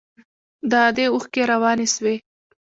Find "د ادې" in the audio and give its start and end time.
0.69-1.05